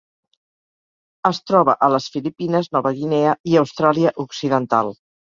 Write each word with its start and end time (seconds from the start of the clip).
Es 1.31 1.41
troba 1.51 1.77
a 1.89 1.91
les 1.97 2.09
Filipines, 2.17 2.73
Nova 2.79 2.95
Guinea 2.99 3.39
i 3.55 3.63
Austràlia 3.65 4.19
Occidental. 4.29 4.97